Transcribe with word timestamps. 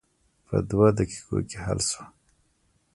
په 0.47 0.57
دوه 0.69 0.87
دقیقو 0.99 1.37
کې 1.49 1.57
حل 1.65 1.79
شوه. 1.89 2.05